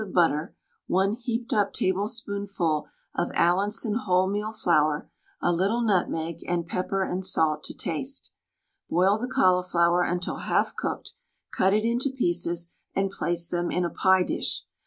[0.01, 0.55] of butter,
[0.87, 5.11] 1 heaped up tablespoonful of Allinson wholemeal flour,
[5.43, 8.31] a little nutmeg, and pepper and salt to taste.
[8.89, 11.13] Boil the cauliflower until half cooked,
[11.53, 14.63] cut it into pieces, and place them in a pie dish.